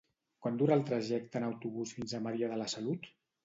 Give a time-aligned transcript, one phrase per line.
[0.45, 3.11] Quant dura el trajecte en autobús fins a Maria de la Salut?